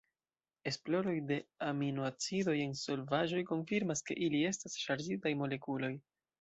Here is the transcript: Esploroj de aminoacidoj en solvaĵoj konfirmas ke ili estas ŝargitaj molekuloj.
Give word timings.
Esploroj 0.69 1.13
de 1.31 1.37
aminoacidoj 1.65 2.57
en 2.63 2.75
solvaĵoj 2.81 3.45
konfirmas 3.53 4.05
ke 4.11 4.21
ili 4.29 4.43
estas 4.53 4.83
ŝargitaj 4.89 5.39
molekuloj. 5.47 5.97